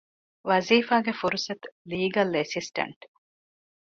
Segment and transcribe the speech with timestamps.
[0.49, 3.01] ވަޒިފާގެ ފުރުސަތު- ލީގަލް އެސިސްޓަންޓް